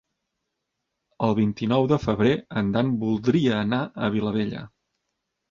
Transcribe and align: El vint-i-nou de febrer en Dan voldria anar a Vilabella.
El 1.27 1.35
vint-i-nou 1.39 1.85
de 1.91 1.99
febrer 2.05 2.31
en 2.63 2.73
Dan 2.77 2.91
voldria 3.05 3.61
anar 3.67 3.83
a 3.85 4.11
Vilabella. 4.19 4.67